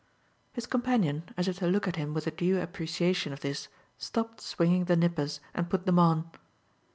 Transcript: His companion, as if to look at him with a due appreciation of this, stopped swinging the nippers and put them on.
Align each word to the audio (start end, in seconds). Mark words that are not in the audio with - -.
His 0.53 0.65
companion, 0.65 1.25
as 1.37 1.47
if 1.47 1.59
to 1.59 1.67
look 1.67 1.87
at 1.87 1.95
him 1.95 2.15
with 2.15 2.25
a 2.25 2.31
due 2.31 2.59
appreciation 2.59 3.33
of 3.33 3.41
this, 3.41 3.67
stopped 3.99 4.41
swinging 4.41 4.85
the 4.85 4.95
nippers 4.95 5.39
and 5.53 5.69
put 5.69 5.85
them 5.85 5.99
on. 5.99 6.27